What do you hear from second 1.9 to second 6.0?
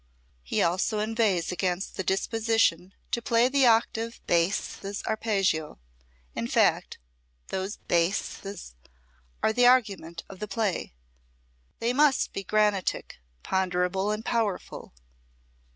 the disposition to play the octave basses arpeggio.